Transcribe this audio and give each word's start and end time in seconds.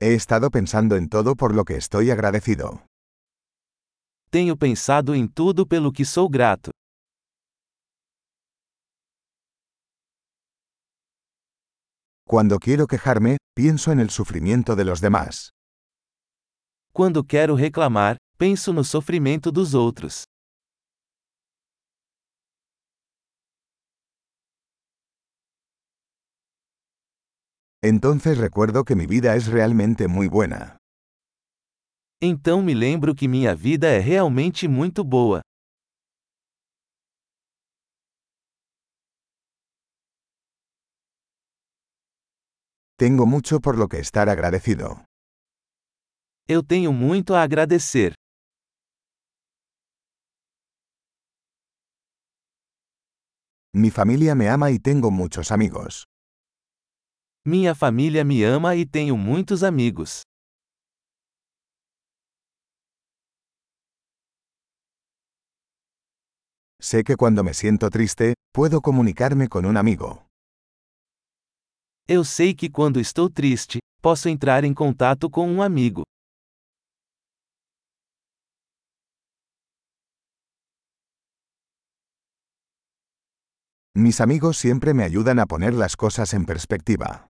He 0.00 0.14
estado 0.14 0.50
pensando 0.50 0.94
en 0.94 1.08
todo 1.08 1.34
por 1.34 1.52
lo 1.52 1.64
que 1.64 1.74
estoy 1.76 2.12
agradecido. 2.12 2.86
Tenho 4.30 4.56
pensado 4.56 5.12
em 5.12 5.26
tudo 5.26 5.66
pelo 5.66 5.90
que 5.90 6.04
sou 6.04 6.28
grato. 6.28 6.70
Cuando 12.24 12.60
quiero 12.60 12.86
quejarme, 12.86 13.38
pienso 13.56 13.90
en 13.90 13.98
el 13.98 14.10
sufrimiento 14.10 14.76
de 14.76 14.84
los 14.84 15.00
demás. 15.00 15.50
Quando 16.92 17.24
quero 17.24 17.56
reclamar, 17.56 18.18
penso 18.36 18.72
no 18.72 18.84
sofrimento 18.84 19.50
dos 19.50 19.74
outros. 19.74 20.22
Entonces 27.82 28.38
recuerdo 28.38 28.84
que 28.84 28.96
mi 28.96 29.06
vida 29.06 29.36
es 29.36 29.46
realmente 29.46 30.08
muy 30.08 30.26
buena. 30.26 30.78
Então 32.20 32.60
me 32.60 32.74
lembro 32.74 33.14
que 33.14 33.28
minha 33.28 33.54
vida 33.54 33.86
é 33.86 34.00
realmente 34.00 34.66
muito 34.66 35.04
boa. 35.04 35.40
Tengo 42.98 43.26
mucho 43.26 43.60
por 43.60 43.78
lo 43.78 43.86
que 43.86 43.98
estar 44.00 44.28
agradecido. 44.28 45.04
Eu 46.48 46.64
tenho 46.64 46.92
muito 46.92 47.34
a 47.34 47.42
agradecer. 47.44 48.12
Mi 53.72 53.90
familia 53.90 54.34
me 54.34 54.48
ama 54.48 54.72
y 54.72 54.80
tengo 54.80 55.12
muchos 55.12 55.52
amigos. 55.52 56.06
Minha 57.48 57.74
família 57.74 58.26
me 58.26 58.44
ama 58.44 58.76
e 58.76 58.84
tenho 58.84 59.16
muitos 59.16 59.62
amigos. 59.62 60.20
Sé 66.78 67.02
que 67.02 67.16
cuando 67.16 67.42
me 67.42 67.54
siento 67.54 67.88
triste, 67.88 68.34
puedo 68.52 68.82
comunicarme 68.82 69.48
con 69.48 69.64
un 69.64 69.78
amigo. 69.78 70.26
Eu 72.06 72.22
sei 72.22 72.54
que 72.54 72.68
quando 72.68 73.00
estou 73.00 73.30
triste, 73.30 73.78
posso 74.02 74.28
entrar 74.28 74.62
em 74.64 74.74
contato 74.74 75.30
com 75.30 75.50
um 75.50 75.62
amigo. 75.62 76.02
Mis 83.94 84.20
amigos 84.20 84.58
siempre 84.58 84.92
me 84.92 85.02
ayudan 85.02 85.38
a 85.38 85.46
poner 85.46 85.72
las 85.72 85.96
cosas 85.96 86.34
en 86.34 86.44
perspectiva. 86.44 87.27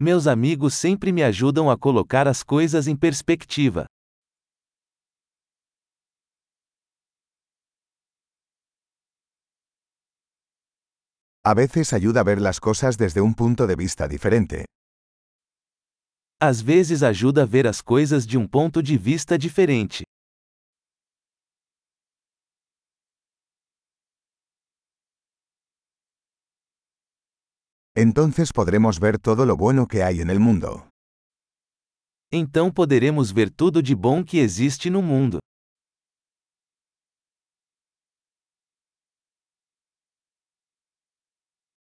Meus 0.00 0.28
amigos 0.28 0.74
sempre 0.74 1.10
me 1.10 1.24
ajudam 1.24 1.68
a 1.68 1.76
colocar 1.76 2.28
as 2.28 2.44
coisas 2.44 2.86
em 2.86 2.96
perspectiva. 2.96 3.84
A 11.44 11.52
veces 11.52 11.92
ayuda 11.92 12.20
a 12.20 12.22
ver 12.22 12.40
las 12.40 12.60
cosas 12.60 12.96
desde 12.96 13.20
un 13.20 13.34
punto 13.34 13.66
de 13.66 13.74
vista 13.74 14.06
diferente. 14.06 14.66
Às 16.40 16.60
vezes 16.60 17.02
ajuda 17.02 17.42
a 17.42 17.46
ver 17.46 17.66
as 17.66 17.82
coisas 17.82 18.24
de 18.24 18.38
um 18.38 18.46
ponto 18.46 18.80
de 18.80 18.96
vista 18.96 19.36
diferente. 19.36 20.04
Entonces 28.00 28.52
podremos 28.52 29.00
ver 29.00 29.18
todo 29.18 29.44
lo 29.44 29.56
bueno 29.56 29.88
que 29.88 30.04
hay 30.04 30.20
en 30.20 30.30
el 30.30 30.38
mundo. 30.38 30.88
Então 32.30 32.70
poderemos 32.70 33.32
ver 33.32 33.50
tudo 33.50 33.82
de 33.82 33.92
bom 33.96 34.22
que 34.22 34.40
existe 34.40 34.88
no 34.88 35.02
mundo. 35.02 35.40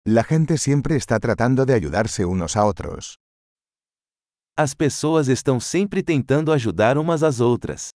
La 0.06 0.22
gente 0.22 0.56
siempre 0.58 0.94
está 0.94 1.18
tratando 1.18 1.66
de 1.66 1.74
ayudarse 1.74 2.24
unos 2.24 2.54
a 2.56 2.64
otros. 2.64 3.16
As 4.56 4.74
pessoas 4.74 5.26
estão 5.26 5.58
sempre 5.58 6.04
tentando 6.04 6.52
ajudar 6.52 6.98
umas 6.98 7.24
às 7.24 7.40
outras. 7.40 7.90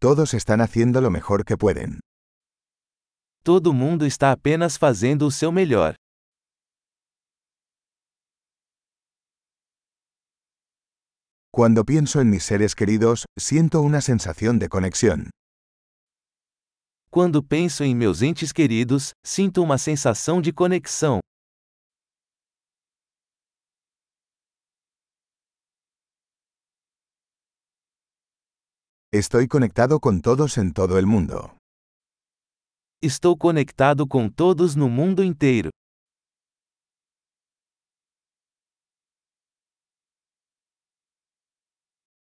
Todos 0.00 0.32
están 0.32 0.60
haciendo 0.60 1.00
lo 1.00 1.10
mejor 1.10 1.44
que 1.44 1.56
pueden. 1.56 1.98
Todo 3.42 3.72
mundo 3.72 4.04
está 4.04 4.30
apenas 4.30 4.78
fazendo 4.78 5.26
o 5.26 5.30
seu 5.32 5.50
melhor. 5.50 5.96
Cuando 11.50 11.84
pienso 11.84 12.20
en 12.20 12.30
mis 12.30 12.44
seres 12.44 12.76
queridos, 12.76 13.24
siento 13.36 13.80
una 13.80 14.00
sensación 14.00 14.60
de 14.60 14.68
conexión. 14.68 15.30
Quando 17.10 17.42
penso 17.42 17.82
em 17.82 17.96
meus 17.96 18.22
entes 18.22 18.52
queridos, 18.52 19.10
sinto 19.26 19.64
uma 19.64 19.78
sensação 19.78 20.40
de 20.40 20.52
conexão. 20.52 21.18
Estoy 29.10 29.48
conectado 29.48 30.00
con 30.00 30.20
todos 30.20 30.58
en 30.58 30.74
todo 30.74 30.98
el 30.98 31.06
mundo. 31.06 31.56
Estou 33.02 33.38
conectado 33.38 34.06
com 34.06 34.28
todos 34.28 34.76
no 34.76 34.86
mundo 34.90 35.24
inteiro. 35.24 35.70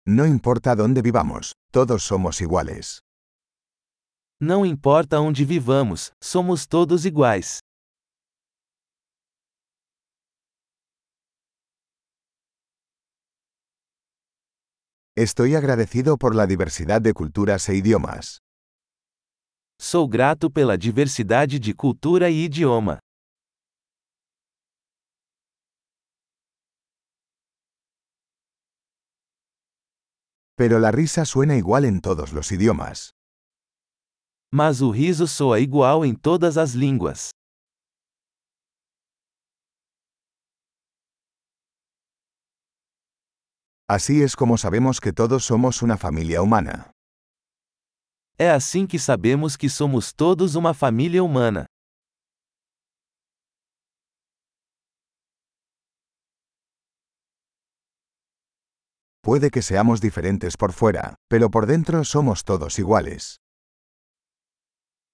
No 0.06 0.28
importa 0.28 0.75
dónde 0.75 1.01
vivamos, 1.01 1.53
todos 1.72 2.03
somos 2.03 2.40
iguales. 2.40 3.00
Não 4.40 4.63
importa 4.63 5.19
onde 5.19 5.44
vivamos, 5.44 6.12
somos 6.22 6.68
todos 6.68 7.03
iguais. 7.03 7.62
Estoy 15.17 15.55
agradecido 15.55 16.17
por 16.17 16.35
la 16.35 16.45
diversidad 16.45 17.01
de 17.01 17.13
culturas 17.13 17.69
e 17.69 17.75
idiomas. 17.75 18.39
Sou 19.79 20.09
grato 20.09 20.51
pela 20.51 20.77
diversidade 20.77 21.57
de 21.57 21.73
cultura 21.73 22.29
e 22.29 22.33
idioma. 22.33 22.99
Pero 30.57 30.79
la 30.79 30.91
risa 30.91 31.23
suena 31.23 31.55
igual 31.55 31.85
en 31.85 32.01
todos 32.01 32.33
los 32.33 32.51
idiomas. 32.51 33.11
Mas 34.51 34.81
o 34.81 34.91
riso 34.91 35.27
soa 35.27 35.61
igual 35.61 36.03
em 36.03 36.13
todas 36.13 36.57
as 36.57 36.73
línguas. 36.73 37.34
Así 43.88 44.23
es 44.23 44.35
como 44.35 44.57
sabemos 44.57 45.00
que 45.00 45.13
todos 45.13 45.46
somos 45.46 45.84
una 45.84 45.96
familia 45.96 46.41
humana. 46.41 46.90
É 48.35 48.50
assim 48.50 48.88
que 48.88 48.97
sabemos 48.97 49.56
que 49.56 49.69
somos 49.69 50.12
todos 50.12 50.56
uma 50.56 50.73
família 50.73 51.22
humana. 51.22 51.68
Puede 59.22 59.51
que 59.51 59.62
seamos 59.62 60.01
diferentes 60.01 60.57
por 60.57 60.74
fuera, 60.74 61.16
pero 61.29 61.51
por 61.51 61.68
dentro 61.68 62.03
somos 62.03 62.44
todos 62.44 62.79
iguales. 62.79 63.38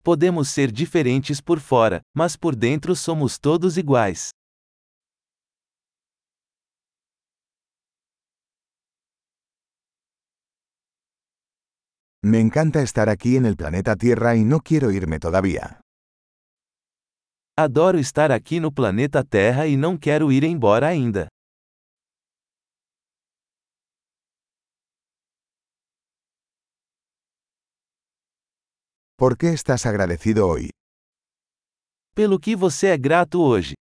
Podemos 0.01 0.47
ser 0.47 0.71
diferentes 0.71 1.41
por 1.41 1.59
fora, 1.59 2.01
mas 2.15 2.37
por 2.37 2.55
dentro 2.55 2.95
somos 2.95 3.37
todos 3.37 3.77
iguais. 3.77 4.31
Me 12.23 12.39
encanta 12.39 12.83
estar 12.83 13.09
aquí 13.09 13.35
en 13.35 13.47
el 13.47 13.55
planeta 13.55 13.95
Tierra 13.95 14.35
y 14.35 14.43
no 14.43 14.59
quiero 14.59 14.91
irme 14.91 15.17
todavía. 15.17 15.81
Adoro 17.57 17.97
estar 17.97 18.31
aqui 18.31 18.59
no 18.59 18.71
planeta 18.71 19.23
Terra 19.23 19.65
e 19.65 19.75
não 19.75 19.97
quero 19.97 20.31
ir 20.31 20.43
embora 20.43 20.87
ainda. 20.87 21.27
¿Por 29.17 29.35
qué 29.35 29.53
estás 29.53 29.87
agradecido 29.87 30.47
hoy? 30.47 30.69
Pelo 32.13 32.39
que 32.39 32.55
você 32.55 32.87
é 32.87 32.97
grato 32.97 33.41
hoje? 33.41 33.73